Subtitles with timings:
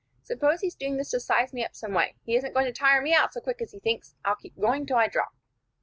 [0.23, 3.03] Suppose he's doing this to size me up some way; he isn't going to tire
[3.03, 4.15] me out so quick as he thinks.
[4.25, 5.35] I'll keep going till I drop."